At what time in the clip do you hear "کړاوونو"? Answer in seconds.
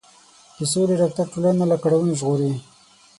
1.83-2.13